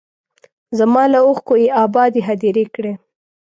[0.77, 2.93] زما له اوښکو یې ابادې هدیرې کړې